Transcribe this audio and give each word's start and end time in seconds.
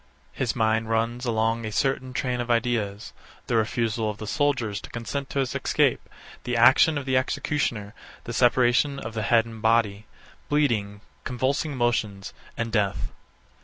His 0.33 0.55
mind 0.55 0.89
runs 0.89 1.27
along 1.27 1.63
a 1.63 1.71
certain 1.71 2.11
train 2.11 2.41
of 2.41 2.49
ideas: 2.49 3.13
The 3.45 3.55
refusal 3.55 4.09
of 4.09 4.17
the 4.17 4.25
soldiers 4.25 4.81
to 4.81 4.89
consent 4.89 5.29
to 5.29 5.37
his 5.41 5.53
escape; 5.53 6.09
the 6.43 6.57
action 6.57 6.97
of 6.97 7.05
the 7.05 7.15
executioner; 7.15 7.93
the 8.23 8.33
separation 8.33 8.97
of 8.97 9.13
the 9.13 9.21
head 9.21 9.45
and 9.45 9.61
body; 9.61 10.07
bleeding, 10.49 11.01
convulsive 11.23 11.69
motions, 11.73 12.33
and 12.57 12.71
death. 12.71 13.09